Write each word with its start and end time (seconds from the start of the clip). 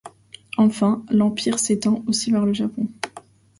Enfin, 0.57 1.05
l'empire 1.11 1.59
s'étend 1.59 2.03
aussi 2.07 2.31
vers 2.31 2.43
le 2.47 2.53
Japon. 2.53 2.87